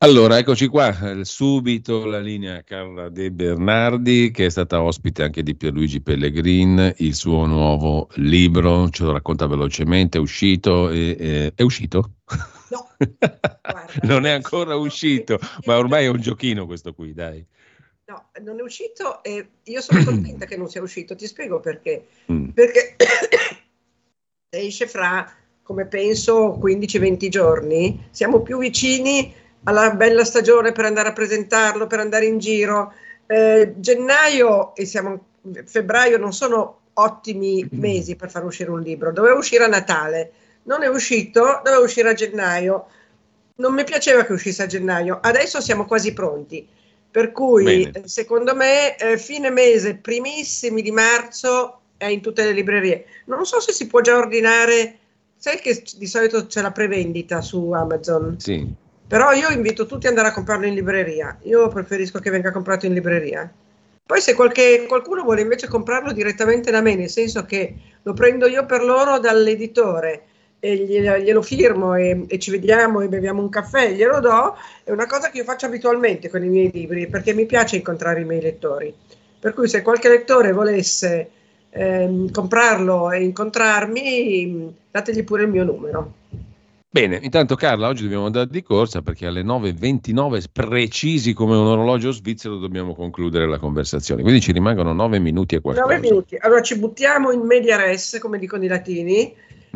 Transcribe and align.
Allora, 0.00 0.36
eccoci 0.36 0.66
qua, 0.66 0.90
eh, 0.90 1.24
subito 1.24 2.04
la 2.04 2.20
linea 2.20 2.62
Carla 2.62 3.08
De 3.08 3.30
Bernardi, 3.30 4.30
che 4.30 4.44
è 4.44 4.50
stata 4.50 4.82
ospite 4.82 5.22
anche 5.22 5.42
di 5.42 5.56
Pierluigi 5.56 6.02
Pellegrin, 6.02 6.92
il 6.98 7.14
suo 7.14 7.46
nuovo 7.46 8.10
libro, 8.16 8.90
ce 8.90 9.04
lo 9.04 9.12
racconta 9.12 9.46
velocemente, 9.46 10.18
è 10.18 10.20
uscito, 10.20 10.90
e, 10.90 11.16
e, 11.18 11.52
è 11.54 11.62
uscito? 11.62 12.10
No, 12.68 12.88
non 14.02 14.26
è 14.26 14.32
ancora 14.32 14.76
uscito, 14.76 15.38
ma 15.64 15.78
ormai 15.78 16.04
è 16.04 16.08
un 16.08 16.20
giochino 16.20 16.66
questo 16.66 16.92
qui, 16.92 17.14
dai. 17.14 17.42
No, 18.04 18.28
non 18.42 18.60
è 18.60 18.62
uscito 18.62 19.24
e 19.24 19.48
io 19.62 19.80
sono 19.80 20.04
convinta 20.04 20.44
che 20.44 20.58
non 20.58 20.68
sia 20.68 20.82
uscito, 20.82 21.16
ti 21.16 21.26
spiego 21.26 21.58
perché. 21.58 22.08
Mm. 22.30 22.50
Perché 22.50 22.96
esce 24.50 24.86
fra, 24.88 25.26
come 25.62 25.86
penso, 25.86 26.58
15-20 26.62 27.28
giorni, 27.28 28.08
siamo 28.10 28.42
più 28.42 28.58
vicini 28.58 29.44
alla 29.66 29.90
bella 29.90 30.24
stagione 30.24 30.72
per 30.72 30.84
andare 30.84 31.08
a 31.08 31.12
presentarlo, 31.12 31.86
per 31.86 32.00
andare 32.00 32.26
in 32.26 32.38
giro. 32.38 32.92
Eh, 33.26 33.74
gennaio 33.76 34.74
e 34.74 34.84
siamo 34.84 35.24
febbraio 35.64 36.18
non 36.18 36.32
sono 36.32 36.80
ottimi 36.94 37.66
mesi 37.72 38.16
per 38.16 38.30
far 38.30 38.44
uscire 38.44 38.70
un 38.70 38.80
libro. 38.80 39.12
Doveva 39.12 39.36
uscire 39.36 39.64
a 39.64 39.68
Natale, 39.68 40.32
non 40.64 40.82
è 40.82 40.88
uscito, 40.88 41.60
doveva 41.62 41.82
uscire 41.82 42.10
a 42.10 42.14
gennaio. 42.14 42.86
Non 43.56 43.74
mi 43.74 43.84
piaceva 43.84 44.24
che 44.24 44.32
uscisse 44.32 44.62
a 44.62 44.66
gennaio, 44.66 45.18
adesso 45.20 45.60
siamo 45.60 45.86
quasi 45.86 46.12
pronti. 46.12 46.66
Per 47.10 47.32
cui, 47.32 47.88
Bene. 47.90 48.08
secondo 48.08 48.54
me, 48.54 48.96
eh, 48.96 49.16
fine 49.16 49.50
mese, 49.50 49.96
primissimi 49.96 50.82
di 50.82 50.90
marzo 50.90 51.80
è 51.96 52.06
in 52.06 52.20
tutte 52.20 52.44
le 52.44 52.52
librerie. 52.52 53.06
Non 53.26 53.46
so 53.46 53.60
se 53.60 53.72
si 53.72 53.86
può 53.86 54.02
già 54.02 54.16
ordinare, 54.16 54.98
sai 55.36 55.58
che 55.58 55.82
di 55.96 56.06
solito 56.06 56.46
c'è 56.46 56.60
la 56.60 56.72
prevendita 56.72 57.40
su 57.40 57.70
Amazon. 57.72 58.38
Sì, 58.38 58.70
Però 59.08 59.32
io 59.32 59.50
invito 59.50 59.86
tutti 59.86 60.06
ad 60.06 60.12
andare 60.12 60.28
a 60.28 60.32
comprarlo 60.32 60.66
in 60.66 60.74
libreria. 60.74 61.38
Io 61.42 61.68
preferisco 61.68 62.18
che 62.18 62.30
venga 62.30 62.50
comprato 62.50 62.86
in 62.86 62.92
libreria. 62.92 63.50
Poi 64.04 64.20
se 64.20 64.34
qualche- 64.34 64.84
qualcuno 64.86 65.22
vuole 65.22 65.40
invece 65.40 65.68
comprarlo 65.68 66.12
direttamente 66.12 66.70
da 66.70 66.80
me, 66.80 66.94
nel 66.94 67.10
senso 67.10 67.44
che 67.44 67.74
lo 68.02 68.12
prendo 68.12 68.46
io 68.46 68.64
per 68.64 68.82
loro 68.84 69.18
dall'editore 69.18 70.22
e 70.60 70.76
glielo, 70.76 71.42
firmo 71.42 71.94
e, 71.94 72.24
e 72.28 72.38
ci 72.38 72.50
vediamo 72.50 73.00
e 73.00 73.08
beviamo 73.08 73.42
un 73.42 73.48
caffè, 73.48 73.92
glielo 73.92 74.20
do, 74.20 74.56
è 74.84 74.90
una 74.90 75.06
cosa 75.06 75.30
che 75.30 75.38
io 75.38 75.44
faccio 75.44 75.66
abitualmente 75.66 76.28
con 76.28 76.42
i 76.44 76.48
miei 76.48 76.70
libri 76.72 77.08
perché 77.08 77.34
mi 77.34 77.46
piace 77.46 77.76
incontrare 77.76 78.20
i 78.20 78.24
miei 78.24 78.40
lettori. 78.40 78.94
Per 79.38 79.54
cui 79.54 79.68
se 79.68 79.82
qualche 79.82 80.08
lettore 80.08 80.52
volesse 80.52 81.30
ehm, 81.70 82.30
comprarlo 82.30 83.10
e 83.10 83.22
incontrarmi, 83.22 84.74
dategli 84.90 85.24
pure 85.24 85.42
il 85.42 85.48
mio 85.48 85.64
numero. 85.64 86.12
Bene, 86.96 87.18
intanto 87.20 87.56
Carla, 87.56 87.88
oggi 87.88 88.04
dobbiamo 88.04 88.24
andare 88.24 88.46
di 88.48 88.62
corsa 88.62 89.02
perché 89.02 89.26
alle 89.26 89.42
9.29 89.42 90.44
precisi 90.50 91.34
come 91.34 91.54
un 91.54 91.66
orologio 91.66 92.10
svizzero 92.10 92.56
dobbiamo 92.56 92.94
concludere 92.94 93.46
la 93.46 93.58
conversazione. 93.58 94.22
Quindi 94.22 94.40
ci 94.40 94.50
rimangono 94.50 94.94
9 94.94 95.18
minuti 95.18 95.56
e 95.56 95.60
qualcosa. 95.60 95.86
9 95.94 96.00
minuti. 96.00 96.38
Allora 96.40 96.62
ci 96.62 96.78
buttiamo 96.78 97.32
in 97.32 97.40
media 97.40 97.76
res, 97.76 98.16
come 98.18 98.38
dicono 98.38 98.64
i 98.64 98.68
latini. 98.68 99.30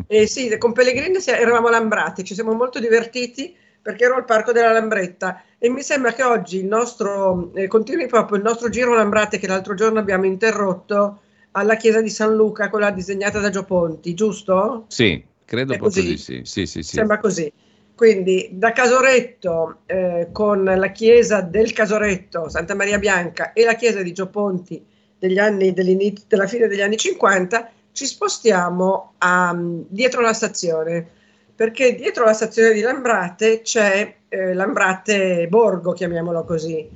E 0.07 0.25
sì, 0.25 0.57
con 0.57 0.73
Pellegrini 0.73 1.17
eravamo 1.23 1.67
a 1.67 1.69
Lambrate, 1.69 2.23
ci 2.23 2.33
siamo 2.33 2.53
molto 2.53 2.79
divertiti 2.79 3.55
perché 3.79 4.05
ero 4.05 4.15
al 4.15 4.25
Parco 4.25 4.51
della 4.51 4.71
Lambretta 4.71 5.43
e 5.59 5.69
mi 5.69 5.83
sembra 5.83 6.13
che 6.13 6.23
oggi 6.23 6.57
il 6.57 6.65
nostro, 6.65 7.51
eh, 7.53 7.67
continui 7.67 8.07
proprio 8.07 8.37
il 8.37 8.43
nostro 8.43 8.69
giro 8.69 8.95
Lambrate 8.95 9.37
che 9.37 9.45
l'altro 9.45 9.75
giorno 9.75 9.99
abbiamo 9.99 10.25
interrotto 10.25 11.19
alla 11.51 11.75
chiesa 11.75 12.01
di 12.01 12.09
San 12.09 12.33
Luca, 12.33 12.71
quella 12.71 12.89
disegnata 12.89 13.39
da 13.39 13.51
Gio 13.51 13.63
Ponti, 13.63 14.15
giusto? 14.15 14.85
Sì, 14.87 15.23
credo 15.51 15.75
proprio 15.75 16.01
così? 16.01 16.07
di 16.07 16.17
sì. 16.17 16.41
Sì, 16.45 16.65
sì, 16.65 16.81
sì. 16.81 16.95
Sembra 16.95 17.19
così. 17.19 17.51
Quindi 17.93 18.49
da 18.53 18.71
Casoretto 18.71 19.79
eh, 19.85 20.29
con 20.31 20.63
la 20.63 20.91
chiesa 20.91 21.41
del 21.41 21.73
Casoretto, 21.73 22.47
Santa 22.47 22.73
Maria 22.73 22.97
Bianca 22.97 23.51
e 23.51 23.65
la 23.65 23.75
chiesa 23.75 24.01
di 24.01 24.13
Gio 24.13 24.27
Ponti 24.27 24.83
degli 25.19 25.37
anni, 25.37 25.73
della 25.73 26.47
fine 26.47 26.67
degli 26.67 26.81
anni 26.81 26.97
50, 26.97 27.69
ci 27.91 28.05
spostiamo 28.05 29.13
a, 29.19 29.55
dietro 29.55 30.21
la 30.21 30.33
stazione, 30.33 31.05
perché 31.53 31.93
dietro 31.93 32.23
la 32.23 32.33
stazione 32.33 32.73
di 32.73 32.81
Lambrate 32.81 33.61
c'è 33.61 34.15
eh, 34.29 34.53
Lambrate 34.53 35.47
Borgo, 35.47 35.91
chiamiamolo 35.91 36.43
così, 36.43 36.89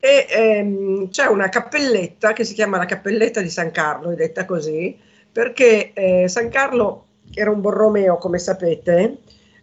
e 0.00 0.26
ehm, 0.28 1.10
c'è 1.10 1.26
una 1.26 1.48
cappelletta 1.48 2.32
che 2.32 2.44
si 2.44 2.54
chiama 2.54 2.78
la 2.78 2.86
cappelletta 2.86 3.40
di 3.40 3.50
San 3.50 3.70
Carlo, 3.70 4.10
è 4.10 4.14
detta 4.16 4.46
così, 4.46 4.98
perché 5.30 5.92
eh, 5.92 6.26
San 6.26 6.48
Carlo 6.48 7.04
era 7.40 7.50
un 7.50 7.60
Borromeo, 7.60 8.16
come 8.18 8.38
sapete, 8.38 9.18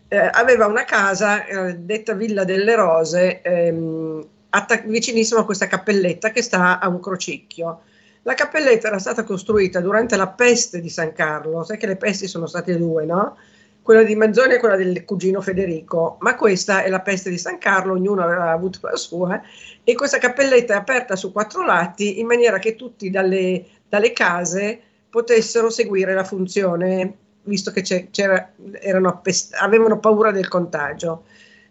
eh, 0.07 0.29
aveva 0.31 0.67
una 0.67 0.85
casa 0.85 1.45
eh, 1.45 1.75
detta 1.75 2.13
Villa 2.13 2.43
delle 2.43 2.75
Rose, 2.75 3.41
ehm, 3.41 4.25
attac- 4.49 4.85
vicinissimo 4.85 5.41
a 5.41 5.45
questa 5.45 5.67
cappelletta 5.67 6.31
che 6.31 6.41
sta 6.41 6.79
a 6.79 6.87
un 6.87 6.99
crocicchio. 6.99 7.81
La 8.23 8.33
cappelletta 8.33 8.87
era 8.87 8.99
stata 8.99 9.23
costruita 9.23 9.79
durante 9.79 10.17
la 10.17 10.27
peste 10.27 10.81
di 10.81 10.89
San 10.89 11.13
Carlo, 11.13 11.63
sai 11.63 11.77
che 11.77 11.87
le 11.87 11.95
pesti 11.95 12.27
sono 12.27 12.45
state 12.45 12.77
due, 12.77 13.05
no? 13.05 13.37
Quella 13.81 14.03
di 14.03 14.15
Manzoni 14.15 14.55
e 14.55 14.59
quella 14.59 14.75
del 14.75 15.05
cugino 15.05 15.39
Federico, 15.39 16.17
ma 16.19 16.35
questa 16.35 16.83
è 16.83 16.89
la 16.89 16.99
peste 16.99 17.29
di 17.29 17.37
San 17.37 17.57
Carlo, 17.57 17.93
ognuno 17.93 18.21
aveva 18.21 18.51
avuto 18.51 18.79
la 18.81 18.97
sua, 18.97 19.41
e 19.81 19.95
questa 19.95 20.17
cappelletta 20.17 20.73
è 20.73 20.77
aperta 20.77 21.15
su 21.15 21.31
quattro 21.31 21.65
lati 21.65 22.19
in 22.19 22.25
maniera 22.27 22.59
che 22.59 22.75
tutti 22.75 23.09
dalle, 23.09 23.65
dalle 23.87 24.11
case 24.11 24.81
potessero 25.09 25.69
seguire 25.69 26.13
la 26.13 26.25
funzione, 26.25 27.13
visto 27.47 27.71
che 27.71 27.81
appest- 29.09 29.55
avevano 29.59 29.99
paura 29.99 30.31
del 30.31 30.47
contagio. 30.47 31.23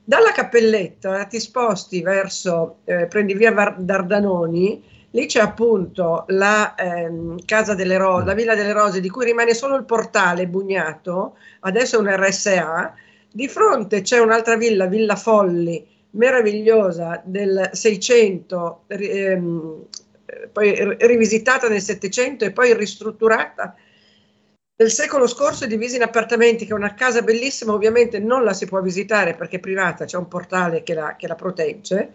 Dalla 0.02 0.32
cappelletta 0.32 1.24
ti 1.24 1.40
sposti 1.40 2.00
verso, 2.02 2.78
eh, 2.84 3.06
prendi 3.06 3.34
via 3.34 3.52
Var- 3.52 3.80
Dardanoni, 3.80 4.82
lì 5.10 5.26
c'è 5.26 5.40
appunto 5.40 6.24
la 6.28 6.74
ehm, 6.74 7.44
casa 7.44 7.74
delle 7.74 7.96
rose, 7.96 8.26
la 8.26 8.34
Villa 8.34 8.54
delle 8.54 8.72
Rose, 8.72 9.00
di 9.00 9.08
cui 9.08 9.24
rimane 9.24 9.54
solo 9.54 9.76
il 9.76 9.84
portale 9.84 10.46
bugnato, 10.46 11.36
adesso 11.60 11.96
è 11.96 12.00
un 12.00 12.14
RSA. 12.14 12.94
Di 13.32 13.48
fronte 13.48 14.02
c'è 14.02 14.18
un'altra 14.18 14.56
villa, 14.56 14.86
Villa 14.86 15.16
Folli, 15.16 15.84
meravigliosa 16.10 17.20
del 17.24 17.70
600, 17.72 18.82
ri- 18.88 19.10
ehm, 19.10 19.82
eh, 20.26 20.48
poi 20.52 20.72
ri- 20.72 20.96
rivisitata 21.00 21.68
nel 21.68 21.82
700 21.82 22.44
e 22.44 22.52
poi 22.52 22.74
ristrutturata 22.74 23.74
del 24.78 24.90
secolo 24.90 25.26
scorso 25.26 25.64
è 25.64 25.68
divisa 25.68 25.96
in 25.96 26.02
appartamenti, 26.02 26.66
che 26.66 26.72
è 26.72 26.74
una 26.74 26.92
casa 26.92 27.22
bellissima, 27.22 27.72
ovviamente 27.72 28.18
non 28.18 28.44
la 28.44 28.52
si 28.52 28.66
può 28.66 28.82
visitare 28.82 29.34
perché 29.34 29.56
è 29.56 29.60
privata, 29.60 30.04
c'è 30.04 30.18
un 30.18 30.28
portale 30.28 30.82
che 30.82 30.92
la, 30.92 31.16
che 31.16 31.26
la 31.26 31.34
protegge. 31.34 32.12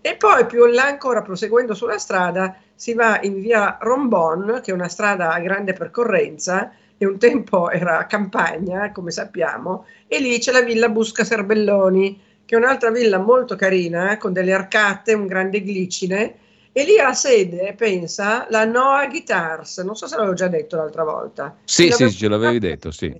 E 0.00 0.14
poi 0.14 0.46
più 0.46 0.64
in 0.64 0.74
là 0.74 0.84
ancora, 0.84 1.22
proseguendo 1.22 1.74
sulla 1.74 1.98
strada, 1.98 2.56
si 2.72 2.94
va 2.94 3.18
in 3.22 3.40
via 3.40 3.78
Rombon, 3.80 4.60
che 4.62 4.70
è 4.70 4.74
una 4.74 4.88
strada 4.88 5.32
a 5.32 5.40
grande 5.40 5.72
percorrenza, 5.72 6.70
e 6.96 7.04
un 7.04 7.18
tempo 7.18 7.68
era 7.70 8.06
campagna, 8.06 8.92
come 8.92 9.10
sappiamo, 9.10 9.86
e 10.06 10.20
lì 10.20 10.38
c'è 10.38 10.52
la 10.52 10.62
villa 10.62 10.88
Busca 10.88 11.24
Serbelloni, 11.24 12.20
che 12.44 12.54
è 12.54 12.58
un'altra 12.58 12.92
villa 12.92 13.18
molto 13.18 13.56
carina, 13.56 14.16
con 14.18 14.32
delle 14.32 14.52
arcate, 14.52 15.14
un 15.14 15.26
grande 15.26 15.60
glicine, 15.62 16.34
e 16.76 16.82
lì 16.84 16.98
ha 16.98 17.12
sede, 17.12 17.72
pensa, 17.74 18.48
la 18.50 18.64
Noah 18.64 19.06
Guitars, 19.06 19.78
non 19.78 19.94
so 19.94 20.08
se 20.08 20.16
l'avevo 20.16 20.34
già 20.34 20.48
detto 20.48 20.74
l'altra 20.74 21.04
volta. 21.04 21.56
Sì, 21.62 21.88
sì, 21.92 22.10
ce 22.10 22.26
l'avevi 22.26 22.58
detto, 22.58 22.90
sì. 22.90 23.14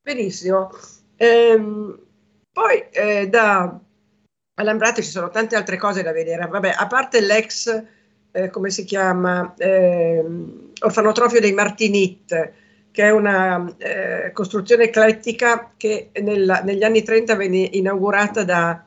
Benissimo. 0.00 0.70
Ehm, 1.16 1.98
poi 2.50 2.82
eh, 2.90 3.28
da 3.28 3.78
Alambrate 4.54 5.02
ci 5.02 5.10
sono 5.10 5.28
tante 5.28 5.54
altre 5.54 5.76
cose 5.76 6.02
da 6.02 6.12
vedere. 6.12 6.46
Vabbè, 6.46 6.72
a 6.78 6.86
parte 6.86 7.20
l'ex, 7.20 7.82
eh, 8.32 8.48
come 8.48 8.70
si 8.70 8.84
chiama, 8.84 9.52
ehm, 9.58 10.70
orfanotrofio 10.80 11.40
dei 11.40 11.52
Martinit, 11.52 12.52
che 12.90 13.02
è 13.02 13.10
una 13.10 13.70
eh, 13.76 14.30
costruzione 14.32 14.84
eclettica 14.84 15.72
che 15.76 16.08
nella- 16.22 16.62
negli 16.62 16.84
anni 16.84 17.02
30 17.02 17.36
venne 17.36 17.68
inaugurata 17.72 18.44
da, 18.44 18.82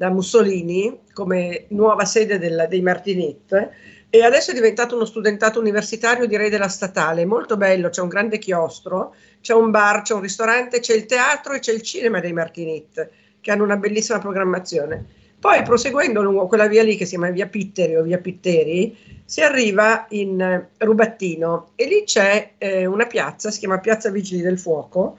da 0.00 0.08
Mussolini 0.08 1.00
come 1.12 1.66
nuova 1.68 2.06
sede 2.06 2.38
del- 2.38 2.64
dei 2.70 2.80
Martinit 2.80 3.68
e 4.08 4.22
adesso 4.22 4.50
è 4.50 4.54
diventato 4.54 4.94
uno 4.94 5.04
studentato 5.04 5.60
universitario, 5.60 6.24
direi 6.24 6.48
della 6.48 6.68
statale, 6.68 7.26
molto 7.26 7.58
bello, 7.58 7.90
c'è 7.90 8.00
un 8.00 8.08
grande 8.08 8.38
chiostro, 8.38 9.14
c'è 9.42 9.52
un 9.52 9.70
bar, 9.70 10.00
c'è 10.00 10.14
un 10.14 10.22
ristorante, 10.22 10.80
c'è 10.80 10.94
il 10.94 11.04
teatro 11.04 11.52
e 11.52 11.58
c'è 11.58 11.74
il 11.74 11.82
cinema 11.82 12.18
dei 12.18 12.32
Martinit, 12.32 13.10
che 13.42 13.50
hanno 13.50 13.62
una 13.62 13.76
bellissima 13.76 14.18
programmazione. 14.18 15.04
Poi 15.38 15.62
proseguendo 15.64 16.22
lungo 16.22 16.46
quella 16.46 16.66
via 16.66 16.82
lì 16.82 16.96
che 16.96 17.04
si 17.04 17.16
chiama 17.16 17.28
via 17.28 17.46
Pitteri 17.46 17.96
o 17.96 18.02
via 18.02 18.16
Pitteri, 18.16 18.96
si 19.26 19.42
arriva 19.42 20.06
in 20.10 20.40
eh, 20.40 20.70
Rubattino 20.78 21.72
e 21.74 21.84
lì 21.84 22.04
c'è 22.04 22.52
eh, 22.56 22.86
una 22.86 23.04
piazza, 23.04 23.50
si 23.50 23.58
chiama 23.58 23.80
Piazza 23.80 24.10
Vigili 24.10 24.40
del 24.40 24.58
Fuoco, 24.58 25.18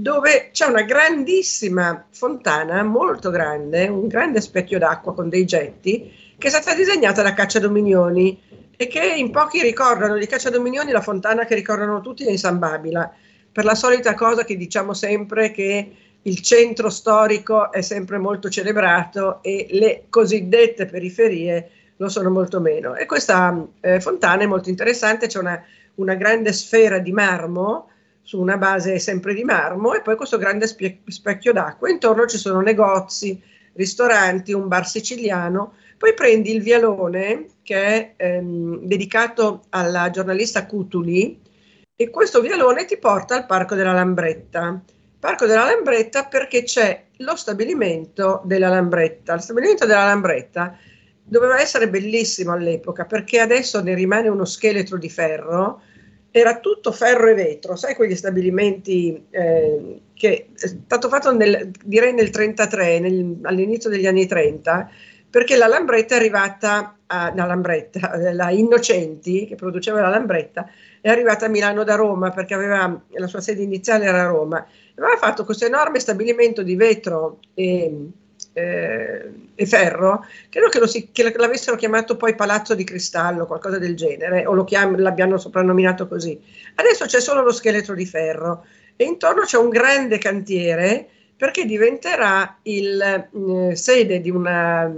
dove 0.00 0.48
c'è 0.52 0.66
una 0.66 0.82
grandissima 0.82 2.06
fontana, 2.10 2.82
molto 2.82 3.30
grande, 3.30 3.86
un 3.86 4.08
grande 4.08 4.40
specchio 4.40 4.78
d'acqua 4.78 5.14
con 5.14 5.28
dei 5.28 5.44
getti, 5.44 6.10
che 6.38 6.46
è 6.46 6.50
stata 6.50 6.74
disegnata 6.74 7.22
da 7.22 7.34
Cacciadominioni 7.34 8.68
e 8.76 8.86
che 8.86 9.04
in 9.04 9.30
pochi 9.30 9.60
ricordano 9.60 10.16
di 10.16 10.26
Cacciadominioni 10.26 10.90
la 10.90 11.02
fontana 11.02 11.44
che 11.44 11.54
ricordano 11.54 12.00
tutti 12.00 12.24
è 12.24 12.30
in 12.30 12.38
San 12.38 12.58
Babila, 12.58 13.12
per 13.52 13.64
la 13.64 13.74
solita 13.74 14.14
cosa 14.14 14.44
che 14.44 14.56
diciamo 14.56 14.94
sempre 14.94 15.50
che 15.50 15.94
il 16.22 16.40
centro 16.40 16.88
storico 16.88 17.70
è 17.70 17.82
sempre 17.82 18.16
molto 18.16 18.48
celebrato 18.48 19.42
e 19.42 19.66
le 19.70 20.04
cosiddette 20.08 20.86
periferie 20.86 21.70
lo 21.96 22.08
sono 22.08 22.30
molto 22.30 22.58
meno. 22.60 22.94
E 22.94 23.04
questa 23.04 23.66
eh, 23.80 24.00
fontana 24.00 24.44
è 24.44 24.46
molto 24.46 24.70
interessante, 24.70 25.26
c'è 25.26 25.38
una, 25.38 25.62
una 25.96 26.14
grande 26.14 26.54
sfera 26.54 26.98
di 26.98 27.12
marmo 27.12 27.89
su 28.30 28.38
una 28.38 28.58
base 28.58 29.00
sempre 29.00 29.34
di 29.34 29.42
marmo 29.42 29.92
e 29.92 30.02
poi 30.02 30.14
questo 30.14 30.38
grande 30.38 30.68
spie- 30.68 31.00
specchio 31.04 31.52
d'acqua. 31.52 31.90
Intorno 31.90 32.26
ci 32.26 32.38
sono 32.38 32.60
negozi, 32.60 33.42
ristoranti, 33.72 34.52
un 34.52 34.68
bar 34.68 34.86
siciliano. 34.86 35.72
Poi 35.98 36.14
prendi 36.14 36.54
il 36.54 36.62
vialone 36.62 37.46
che 37.64 38.14
è 38.14 38.14
ehm, 38.16 38.82
dedicato 38.82 39.64
alla 39.70 40.10
giornalista 40.10 40.64
Cutuli 40.64 41.40
e 41.96 42.10
questo 42.10 42.40
vialone 42.40 42.84
ti 42.84 42.98
porta 42.98 43.34
al 43.34 43.46
Parco 43.46 43.74
della 43.74 43.92
Lambretta. 43.92 44.80
Parco 45.18 45.46
della 45.46 45.64
Lambretta 45.64 46.26
perché 46.26 46.62
c'è 46.62 47.06
lo 47.16 47.34
stabilimento 47.34 48.42
della 48.44 48.68
Lambretta. 48.68 49.34
Lo 49.34 49.40
stabilimento 49.40 49.86
della 49.86 50.04
Lambretta 50.04 50.78
doveva 51.24 51.58
essere 51.60 51.88
bellissimo 51.88 52.52
all'epoca 52.52 53.06
perché 53.06 53.40
adesso 53.40 53.82
ne 53.82 53.94
rimane 53.94 54.28
uno 54.28 54.44
scheletro 54.44 54.98
di 54.98 55.10
ferro 55.10 55.82
era 56.30 56.58
tutto 56.58 56.92
ferro 56.92 57.28
e 57.28 57.34
vetro, 57.34 57.76
sai 57.76 57.94
quegli 57.94 58.14
stabilimenti 58.14 59.26
eh, 59.30 60.00
che 60.14 60.48
è 60.54 60.66
stato 60.66 61.08
fatto 61.08 61.34
nel, 61.34 61.70
direi 61.84 62.12
nel 62.12 62.30
33, 62.30 63.00
nel, 63.00 63.38
all'inizio 63.42 63.90
degli 63.90 64.06
anni 64.06 64.26
30, 64.26 64.90
perché 65.28 65.56
la 65.56 65.66
Lambretta 65.66 66.14
è 66.14 66.18
arrivata 66.18 66.96
a, 67.06 67.32
la 67.34 67.46
Lambretta, 67.46 68.32
la 68.32 68.50
Innocenti 68.50 69.46
che 69.46 69.54
produceva 69.56 70.00
la 70.00 70.08
Lambretta, 70.08 70.68
è 71.00 71.08
arrivata 71.08 71.46
a 71.46 71.48
Milano 71.48 71.82
da 71.84 71.94
Roma 71.94 72.30
perché 72.30 72.54
aveva, 72.54 73.00
la 73.08 73.26
sua 73.26 73.40
sede 73.40 73.62
iniziale 73.62 74.04
era 74.04 74.22
a 74.22 74.26
Roma. 74.26 74.64
Aveva 74.96 75.16
fatto 75.16 75.44
questo 75.44 75.64
enorme 75.64 75.98
stabilimento 75.98 76.62
di 76.62 76.76
vetro 76.76 77.38
e 77.54 78.10
eh, 78.52 79.30
e 79.54 79.66
ferro, 79.66 80.24
credo 80.48 80.68
che, 80.68 80.86
si, 80.88 81.10
che, 81.12 81.32
l'avessero 81.36 81.76
chiamato 81.76 82.16
poi 82.16 82.34
Palazzo 82.34 82.74
di 82.74 82.84
Cristallo, 82.84 83.46
qualcosa 83.46 83.78
del 83.78 83.94
genere, 83.94 84.46
o 84.46 84.64
chiam- 84.64 84.98
l'abbiano 84.98 85.38
soprannominato 85.38 86.08
così. 86.08 86.38
Adesso 86.74 87.06
c'è 87.06 87.20
solo 87.20 87.42
lo 87.42 87.52
scheletro 87.52 87.94
di 87.94 88.06
ferro 88.06 88.64
e 88.96 89.04
intorno 89.04 89.42
c'è 89.42 89.56
un 89.56 89.68
grande 89.68 90.18
cantiere 90.18 91.08
perché 91.36 91.64
diventerà 91.64 92.58
il 92.62 93.00
eh, 93.00 93.76
sede 93.76 94.20
di, 94.20 94.30
una, 94.30 94.90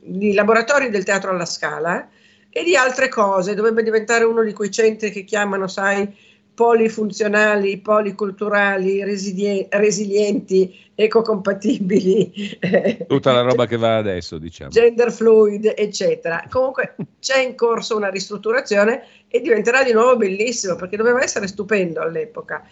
di 0.00 0.32
laboratori 0.32 0.88
del 0.88 1.04
teatro 1.04 1.30
alla 1.30 1.44
Scala 1.44 2.08
e 2.48 2.64
di 2.64 2.76
altre 2.76 3.08
cose, 3.08 3.54
dovrebbe 3.54 3.82
diventare 3.82 4.24
uno 4.24 4.42
di 4.42 4.52
quei 4.52 4.70
centri 4.70 5.10
che 5.10 5.24
chiamano, 5.24 5.66
sai, 5.68 6.06
polifunzionali, 6.54 7.78
policulturali, 7.78 9.02
resilie- 9.02 9.68
resilienti, 9.70 10.90
ecocompatibili. 10.94 12.58
Tutta 13.08 13.32
la 13.32 13.40
roba 13.40 13.66
che 13.66 13.76
va 13.76 13.96
adesso, 13.96 14.38
diciamo. 14.38 14.70
Gender 14.70 15.10
fluid, 15.10 15.72
eccetera. 15.76 16.44
Comunque 16.50 16.94
c'è 17.20 17.42
in 17.42 17.54
corso 17.54 17.96
una 17.96 18.10
ristrutturazione 18.10 19.04
e 19.28 19.40
diventerà 19.40 19.82
di 19.82 19.92
nuovo 19.92 20.16
bellissimo 20.16 20.76
perché 20.76 20.96
doveva 20.96 21.22
essere 21.22 21.46
stupendo 21.46 22.00
all'epoca. 22.00 22.62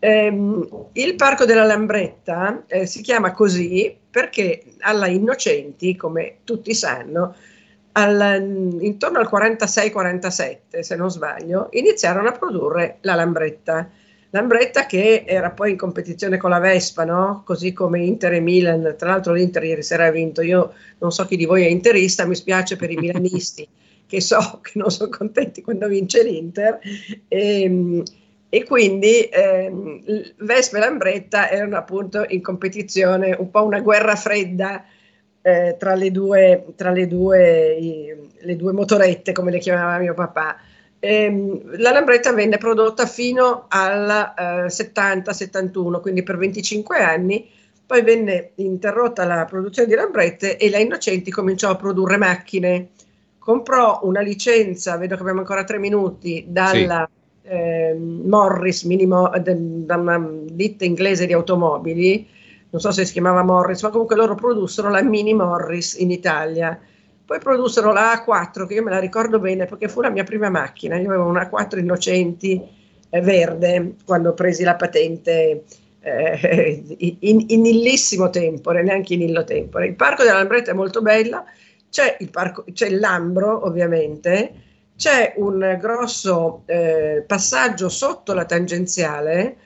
Eh, 0.00 0.26
il 0.92 1.14
Parco 1.16 1.44
della 1.44 1.64
Lambretta 1.64 2.64
eh, 2.66 2.86
si 2.86 3.02
chiama 3.02 3.32
così 3.32 3.96
perché 4.10 4.62
alla 4.80 5.08
Innocenti, 5.08 5.96
come 5.96 6.38
tutti 6.44 6.74
sanno, 6.74 7.34
al, 7.98 8.76
intorno 8.80 9.18
al 9.18 9.28
46-47, 9.30 10.80
se 10.80 10.96
non 10.96 11.10
sbaglio, 11.10 11.68
iniziarono 11.72 12.28
a 12.28 12.32
produrre 12.32 12.98
la 13.00 13.14
Lambretta. 13.14 13.90
Lambretta 14.30 14.86
che 14.86 15.24
era 15.26 15.50
poi 15.50 15.72
in 15.72 15.76
competizione 15.76 16.36
con 16.36 16.50
la 16.50 16.58
Vespa, 16.58 17.04
no? 17.04 17.42
così 17.44 17.72
come 17.72 18.00
Inter 18.00 18.34
e 18.34 18.40
Milan. 18.40 18.94
Tra 18.96 19.08
l'altro 19.10 19.32
l'Inter 19.32 19.64
ieri 19.64 19.82
sera 19.82 20.06
ha 20.06 20.10
vinto. 20.10 20.42
Io 20.42 20.74
non 20.98 21.10
so 21.10 21.26
chi 21.26 21.36
di 21.36 21.46
voi 21.46 21.64
è 21.64 21.68
interista, 21.68 22.26
mi 22.26 22.34
spiace 22.34 22.76
per 22.76 22.90
i 22.90 22.96
milanisti 22.96 23.66
che 24.06 24.20
so 24.20 24.60
che 24.62 24.72
non 24.74 24.90
sono 24.90 25.10
contenti 25.10 25.62
quando 25.62 25.88
vince 25.88 26.22
l'Inter. 26.22 26.78
E, 27.26 27.62
ehm, 27.62 28.02
e 28.50 28.64
quindi 28.64 29.24
eh, 29.24 30.34
Vespa 30.38 30.78
e 30.78 30.80
Lambretta 30.80 31.50
erano 31.50 31.76
appunto 31.76 32.24
in 32.28 32.40
competizione, 32.40 33.36
un 33.38 33.50
po' 33.50 33.64
una 33.64 33.80
guerra 33.80 34.14
fredda 34.14 34.84
eh, 35.48 35.76
tra, 35.78 35.94
le 35.94 36.10
due, 36.10 36.66
tra 36.76 36.90
le, 36.90 37.06
due, 37.06 37.72
i, 37.72 38.14
le 38.40 38.56
due 38.56 38.72
motorette, 38.72 39.32
come 39.32 39.50
le 39.50 39.58
chiamava 39.58 39.98
mio 39.98 40.14
papà. 40.14 40.56
Ehm, 41.00 41.78
la 41.78 41.92
lambretta 41.92 42.32
venne 42.32 42.58
prodotta 42.58 43.06
fino 43.06 43.66
al 43.68 44.34
eh, 44.36 44.66
70-71, 44.66 46.00
quindi 46.00 46.22
per 46.22 46.36
25 46.36 46.98
anni, 46.98 47.48
poi 47.86 48.02
venne 48.02 48.50
interrotta 48.56 49.24
la 49.24 49.44
produzione 49.44 49.88
di 49.88 49.94
lambrette 49.94 50.56
e 50.56 50.68
la 50.70 50.78
Innocenti 50.78 51.30
cominciò 51.30 51.70
a 51.70 51.76
produrre 51.76 52.16
macchine. 52.16 52.88
Comprò 53.38 54.00
una 54.02 54.20
licenza, 54.20 54.98
vedo 54.98 55.14
che 55.14 55.22
abbiamo 55.22 55.40
ancora 55.40 55.64
tre 55.64 55.78
minuti, 55.78 56.44
dalla 56.48 57.08
sì. 57.42 57.48
eh, 57.48 57.94
Morris, 57.94 58.82
minimo, 58.82 59.30
da 59.40 59.96
una 59.96 60.30
ditta 60.50 60.84
inglese 60.84 61.24
di 61.24 61.32
automobili, 61.32 62.28
non 62.70 62.80
so 62.80 62.90
se 62.90 63.04
si 63.04 63.12
chiamava 63.12 63.42
Morris, 63.42 63.82
ma 63.82 63.90
comunque 63.90 64.16
loro 64.16 64.34
produssero 64.34 64.90
la 64.90 65.02
Mini 65.02 65.34
Morris 65.34 65.94
in 65.94 66.10
Italia. 66.10 66.78
Poi 67.24 67.38
produssero 67.38 67.92
la 67.92 68.24
A4, 68.24 68.66
che 68.66 68.74
io 68.74 68.82
me 68.82 68.90
la 68.90 68.98
ricordo 68.98 69.38
bene 69.38 69.66
perché 69.66 69.88
fu 69.88 70.00
la 70.00 70.10
mia 70.10 70.24
prima 70.24 70.48
macchina. 70.48 70.96
Io 70.96 71.08
avevo 71.08 71.26
una 71.26 71.48
A4 71.50 71.78
Innocenti 71.78 72.62
eh, 73.10 73.20
verde 73.20 73.94
quando 74.04 74.34
presi 74.34 74.64
la 74.64 74.76
patente 74.76 75.64
eh, 76.00 76.84
in, 77.20 77.44
in 77.48 77.66
illissimo 77.66 78.30
tempo, 78.30 78.70
neanche 78.70 79.14
in 79.14 79.22
illo 79.22 79.44
tempo. 79.44 79.78
Il 79.80 79.94
parco 79.94 80.22
della 80.22 80.38
Lambretta 80.38 80.70
è 80.70 80.74
molto 80.74 81.00
bello, 81.00 81.44
c'è 81.90 82.16
il, 82.20 82.30
parco, 82.30 82.64
c'è 82.72 82.88
il 82.88 82.98
Lambro 82.98 83.66
ovviamente, 83.66 84.52
c'è 84.96 85.34
un 85.36 85.76
grosso 85.80 86.62
eh, 86.66 87.24
passaggio 87.26 87.88
sotto 87.88 88.34
la 88.34 88.44
tangenziale 88.44 89.56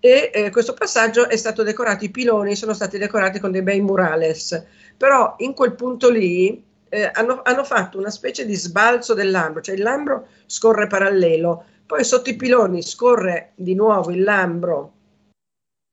e 0.00 0.30
eh, 0.32 0.50
questo 0.50 0.72
passaggio 0.72 1.28
è 1.28 1.36
stato 1.36 1.62
decorato, 1.62 2.04
i 2.04 2.10
piloni 2.10 2.56
sono 2.56 2.72
stati 2.72 2.96
decorati 2.96 3.38
con 3.38 3.52
dei 3.52 3.62
bei 3.62 3.80
murales, 3.82 4.64
però 4.96 5.34
in 5.38 5.52
quel 5.52 5.74
punto 5.74 6.08
lì 6.08 6.64
eh, 6.88 7.10
hanno, 7.12 7.42
hanno, 7.44 7.64
fatto 7.64 7.98
una 7.98 8.10
specie 8.10 8.46
di 8.46 8.54
sbalzo 8.54 9.12
del 9.12 9.30
Lambro, 9.30 9.60
cioè 9.60 9.74
il 9.74 9.82
Lambro 9.82 10.26
scorre 10.46 10.86
parallelo, 10.86 11.64
poi 11.84 12.02
sotto 12.02 12.30
i 12.30 12.36
piloni 12.36 12.82
scorre 12.82 13.52
di 13.54 13.74
nuovo 13.74 14.10
il 14.10 14.22
Lambro, 14.22 14.92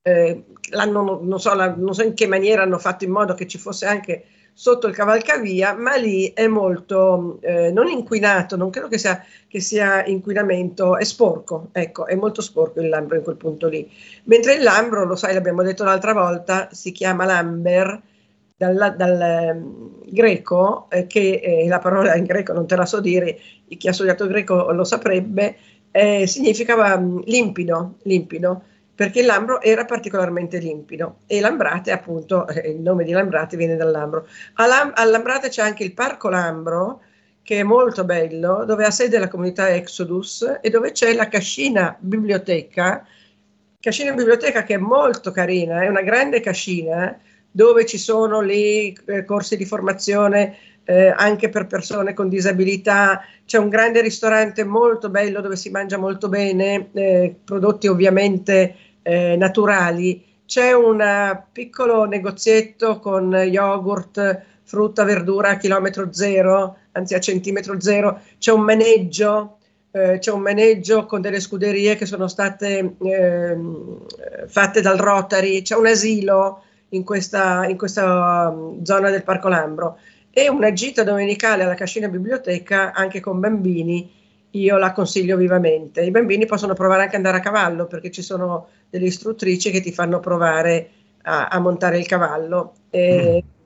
eh, 0.02 0.44
non, 0.70 1.38
so, 1.38 1.54
la, 1.54 1.74
non 1.76 1.92
so 1.94 2.02
in 2.02 2.14
che 2.14 2.26
maniera 2.26 2.62
hanno 2.62 2.78
fatto 2.78 3.04
in 3.04 3.10
modo 3.10 3.34
che 3.34 3.46
ci 3.46 3.58
fosse 3.58 3.84
anche 3.84 4.24
sotto 4.58 4.88
il 4.88 4.94
cavalcavia, 4.94 5.72
ma 5.74 5.94
lì 5.94 6.32
è 6.34 6.48
molto 6.48 7.38
eh, 7.42 7.70
non 7.70 7.86
inquinato, 7.86 8.56
non 8.56 8.70
credo 8.70 8.88
che 8.88 8.98
sia, 8.98 9.24
che 9.46 9.60
sia, 9.60 10.04
inquinamento, 10.04 10.96
è 10.96 11.04
sporco, 11.04 11.68
ecco, 11.70 12.06
è 12.06 12.16
molto 12.16 12.42
sporco 12.42 12.80
il 12.80 12.88
Lambro 12.88 13.16
in 13.16 13.22
quel 13.22 13.36
punto 13.36 13.68
lì. 13.68 13.88
Mentre 14.24 14.54
il 14.54 14.64
Lambro, 14.64 15.04
lo 15.04 15.14
sai, 15.14 15.34
l'abbiamo 15.34 15.62
detto 15.62 15.84
l'altra 15.84 16.12
volta, 16.12 16.68
si 16.72 16.90
chiama 16.90 17.24
Lamber 17.24 18.02
dal, 18.56 18.94
dal 18.96 19.20
eh, 19.20 19.62
greco, 20.10 20.88
eh, 20.90 21.06
che 21.06 21.40
eh, 21.40 21.68
la 21.68 21.78
parola 21.78 22.16
in 22.16 22.24
greco 22.24 22.52
non 22.52 22.66
te 22.66 22.74
la 22.74 22.84
so 22.84 22.98
dire, 22.98 23.38
chi 23.68 23.86
ha 23.86 23.92
studiato 23.92 24.26
greco 24.26 24.72
lo 24.72 24.82
saprebbe, 24.82 25.56
eh, 25.92 26.26
significava 26.26 26.98
mm, 26.98 27.20
limpido, 27.26 27.98
limpido 28.02 28.62
perché 28.98 29.20
il 29.20 29.26
Lambro 29.26 29.60
era 29.60 29.84
particolarmente 29.84 30.58
limpido 30.58 31.18
e 31.28 31.38
Lambrate 31.38 31.92
appunto, 31.92 32.48
eh, 32.48 32.70
il 32.70 32.80
nome 32.80 33.04
di 33.04 33.12
Lambrate 33.12 33.56
viene 33.56 33.76
dal 33.76 33.92
Lambro. 33.92 34.26
A, 34.54 34.64
a 34.92 35.04
Lambrate 35.04 35.50
c'è 35.50 35.62
anche 35.62 35.84
il 35.84 35.94
Parco 35.94 36.28
Lambro 36.28 37.02
che 37.44 37.60
è 37.60 37.62
molto 37.62 38.04
bello, 38.04 38.64
dove 38.64 38.84
ha 38.84 38.90
sede 38.90 39.20
la 39.20 39.28
comunità 39.28 39.68
Exodus 39.68 40.58
e 40.60 40.68
dove 40.68 40.90
c'è 40.90 41.14
la 41.14 41.28
Cascina 41.28 41.96
Biblioteca, 41.96 43.06
Cascina 43.78 44.12
Biblioteca 44.14 44.64
che 44.64 44.74
è 44.74 44.78
molto 44.78 45.30
carina, 45.30 45.82
è 45.82 45.86
una 45.86 46.02
grande 46.02 46.40
cascina 46.40 47.16
dove 47.48 47.86
ci 47.86 47.98
sono 47.98 48.40
lì 48.40 48.98
eh, 49.06 49.24
corsi 49.24 49.56
di 49.56 49.64
formazione 49.64 50.56
eh, 50.82 51.14
anche 51.16 51.50
per 51.50 51.68
persone 51.68 52.14
con 52.14 52.28
disabilità, 52.28 53.22
c'è 53.46 53.58
un 53.58 53.68
grande 53.68 54.00
ristorante 54.00 54.64
molto 54.64 55.08
bello 55.08 55.40
dove 55.40 55.54
si 55.54 55.70
mangia 55.70 55.98
molto 55.98 56.28
bene, 56.28 56.88
eh, 56.94 57.36
prodotti 57.44 57.86
ovviamente 57.86 58.87
eh, 59.08 59.36
naturali. 59.36 60.22
C'è 60.44 60.72
un 60.74 61.02
piccolo 61.50 62.04
negozietto 62.04 62.98
con 62.98 63.32
yogurt, 63.32 64.42
frutta, 64.64 65.04
verdura 65.04 65.50
a 65.50 65.56
chilometro 65.56 66.12
zero, 66.12 66.76
anzi 66.92 67.14
a 67.14 67.20
centimetro 67.20 67.80
zero, 67.80 68.20
c'è 68.38 68.52
un 68.52 68.60
maneggio, 68.60 69.58
eh, 69.92 70.18
c'è 70.18 70.30
un 70.30 70.40
maneggio 70.40 71.06
con 71.06 71.22
delle 71.22 71.40
scuderie 71.40 71.96
che 71.96 72.04
sono 72.04 72.28
state 72.28 72.96
eh, 73.02 73.56
fatte 74.46 74.80
dal 74.82 74.98
Rotary, 74.98 75.62
c'è 75.62 75.74
un 75.74 75.86
asilo 75.86 76.62
in 76.90 77.02
questa, 77.02 77.66
in 77.66 77.76
questa 77.78 78.48
um, 78.48 78.82
zona 78.84 79.10
del 79.10 79.24
Parco 79.24 79.48
Lambro. 79.48 79.98
E 80.30 80.48
una 80.48 80.72
gita 80.72 81.02
domenicale 81.02 81.64
alla 81.64 81.74
Cascina 81.74 82.08
Biblioteca 82.08 82.92
anche 82.92 83.20
con 83.20 83.40
bambini 83.40 84.17
io 84.52 84.76
la 84.76 84.92
consiglio 84.92 85.36
vivamente. 85.36 86.02
I 86.02 86.10
bambini 86.10 86.46
possono 86.46 86.74
provare 86.74 87.02
anche 87.02 87.16
ad 87.16 87.24
andare 87.24 87.38
a 87.38 87.44
cavallo 87.44 87.86
perché 87.86 88.10
ci 88.10 88.22
sono 88.22 88.68
delle 88.88 89.06
istruttrici 89.06 89.70
che 89.70 89.80
ti 89.80 89.92
fanno 89.92 90.20
provare 90.20 90.90
a, 91.22 91.48
a 91.48 91.58
montare 91.58 91.98
il 91.98 92.06
cavallo. 92.06 92.74
E, 92.90 93.44
mm. 93.44 93.56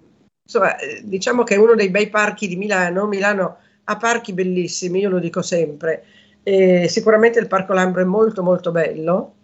Insomma, 0.45 0.75
diciamo 1.05 1.45
che 1.45 1.55
è 1.55 1.59
uno 1.59 1.75
dei 1.75 1.89
bei 1.89 2.09
parchi 2.09 2.49
di 2.49 2.57
Milano. 2.57 3.07
Milano 3.07 3.57
ha 3.85 3.97
parchi 3.97 4.33
bellissimi, 4.33 5.01
io 5.01 5.09
lo 5.09 5.19
dico 5.19 5.43
sempre. 5.43 6.05
E 6.43 6.89
sicuramente 6.89 7.39
il 7.39 7.47
Parco 7.47 7.73
Lambro 7.73 8.03
è 8.03 8.05
molto 8.05 8.43
molto 8.43 8.73
bello 8.73 9.35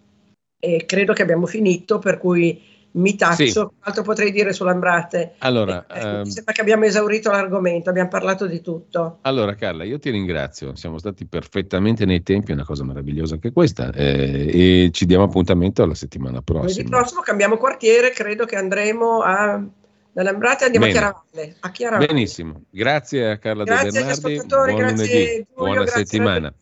e 0.59 0.85
credo 0.85 1.13
che 1.13 1.23
abbiamo 1.23 1.47
finito, 1.47 2.01
per 2.01 2.19
cui 2.19 2.61
mi 2.91 3.17
taccio, 3.17 3.47
sì. 3.47 3.67
altro 3.81 4.03
potrei 4.03 4.33
dire 4.33 4.53
sull'Ambrate. 4.53 5.35
Allora, 5.39 5.87
eh, 5.87 6.01
ehm, 6.01 6.21
mi 6.23 6.31
sembra 6.31 6.53
che 6.53 6.61
abbiamo 6.61 6.85
esaurito 6.85 7.31
l'argomento, 7.31 7.91
abbiamo 7.91 8.09
parlato 8.09 8.47
di 8.47 8.61
tutto. 8.61 9.19
Allora 9.23 9.55
Carla, 9.55 9.85
io 9.85 9.99
ti 9.99 10.11
ringrazio, 10.11 10.75
siamo 10.75 10.99
stati 10.99 11.27
perfettamente 11.27 12.05
nei 12.05 12.23
tempi, 12.23 12.51
è 12.51 12.55
una 12.55 12.65
cosa 12.65 12.85
meravigliosa 12.85 13.35
anche 13.35 13.53
questa, 13.53 13.93
eh, 13.93 14.85
e 14.87 14.91
ci 14.93 15.07
diamo 15.07 15.25
appuntamento 15.25 15.83
alla 15.83 15.95
settimana 15.95 16.41
prossima. 16.43 16.83
Lunedì 16.83 16.89
prossimo 16.89 17.21
cambiamo 17.21 17.57
quartiere, 17.57 18.11
credo 18.11 18.45
che 18.45 18.57
andremo 18.57 19.21
a... 19.21 19.63
Dall'Ambrate 20.11 20.65
andiamo 20.65 20.87
Bene. 20.87 20.99
a 20.99 21.03
Chiaravalle, 21.03 21.57
a 21.61 21.71
Chiaravalle. 21.71 22.07
Benissimo, 22.09 22.63
grazie 22.71 23.31
a 23.31 23.39
Carla 23.39 23.63
grazie 23.63 23.91
De 23.93 23.99
Bernardi, 24.01 24.23
buon 24.35 24.65
grazie 24.65 24.83
lunedì, 24.83 25.25
Giulio, 25.27 25.47
buona 25.55 25.75
grazie 25.83 26.05
settimana. 26.07 26.55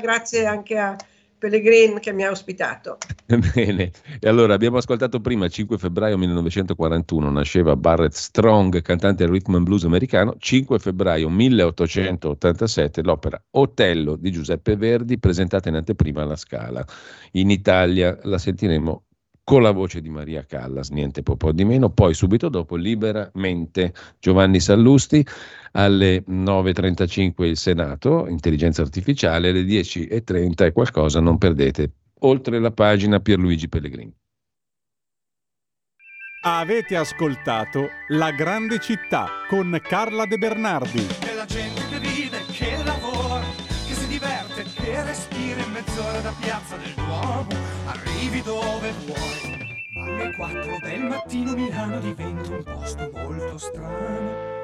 Grazie 0.00 0.46
anche 0.46 0.78
a 0.78 0.96
Pellegrin 1.40 2.00
che 2.00 2.12
mi 2.12 2.22
ha 2.22 2.30
ospitato. 2.30 2.98
Bene, 3.26 3.90
e 4.20 4.28
allora 4.28 4.52
abbiamo 4.52 4.76
ascoltato 4.76 5.20
prima, 5.20 5.48
5 5.48 5.78
febbraio 5.78 6.18
1941, 6.18 7.30
nasceva 7.30 7.76
Barrett 7.76 8.12
Strong, 8.12 8.82
cantante 8.82 9.24
del 9.24 9.32
rhythm 9.32 9.54
and 9.54 9.64
blues 9.64 9.84
americano, 9.84 10.36
5 10.38 10.78
febbraio 10.78 11.30
1887 11.30 13.02
l'opera 13.02 13.42
Otello 13.52 14.16
di 14.16 14.30
Giuseppe 14.30 14.76
Verdi, 14.76 15.18
presentata 15.18 15.70
in 15.70 15.76
anteprima 15.76 16.22
alla 16.22 16.36
Scala. 16.36 16.84
In 17.32 17.50
Italia 17.50 18.18
la 18.24 18.36
sentiremo 18.36 19.04
con 19.44 19.62
la 19.62 19.70
voce 19.72 20.00
di 20.00 20.10
Maria 20.10 20.44
Callas, 20.44 20.90
niente 20.90 21.22
po', 21.22 21.36
po 21.36 21.52
di 21.52 21.64
meno, 21.64 21.90
poi 21.90 22.14
subito 22.14 22.48
dopo 22.48 22.76
liberamente 22.76 23.92
Giovanni 24.18 24.60
Sallusti 24.60 25.26
alle 25.72 26.24
9.35 26.28 27.44
il 27.44 27.56
Senato, 27.56 28.26
intelligenza 28.28 28.82
artificiale, 28.82 29.50
alle 29.50 29.62
10.30 29.62 30.64
e 30.64 30.72
qualcosa 30.72 31.20
non 31.20 31.38
perdete, 31.38 31.90
oltre 32.20 32.58
la 32.58 32.70
pagina 32.70 33.20
Pierluigi 33.20 33.68
Pellegrini. 33.68 34.14
Avete 36.42 36.96
ascoltato 36.96 37.88
La 38.08 38.30
grande 38.30 38.78
città 38.78 39.28
con 39.48 39.78
Carla 39.82 40.24
De 40.24 40.38
Bernardi. 40.38 41.06
E 41.20 41.34
la 41.34 41.44
gente 41.44 41.82
che 41.90 41.98
vive, 41.98 42.38
che 42.50 42.82
lavora, 42.82 43.44
che 43.86 43.94
si 43.94 44.06
diverte, 44.06 44.64
che 44.74 45.04
respira 45.04 45.60
in 45.60 45.70
mezz'ora 45.72 46.20
da 46.20 46.32
piazza 46.40 46.76
del 46.76 46.94
Duomo 46.94 47.79
arrivi 47.90 48.42
dove 48.42 48.92
vuoi. 49.04 49.84
Ma 49.94 50.04
alle 50.04 50.34
4 50.34 50.78
del 50.82 51.02
mattino 51.02 51.52
Milano 51.54 52.00
diventa 52.00 52.48
un 52.50 52.62
posto 52.62 53.10
molto 53.12 53.58
strano 53.58 54.59